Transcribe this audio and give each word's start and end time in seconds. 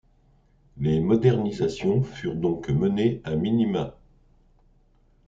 Les 0.79 0.99
modernisations 0.99 2.01
furent 2.01 2.33
donc 2.35 2.69
menées 2.71 3.21
à 3.23 3.35
minima. 3.35 3.99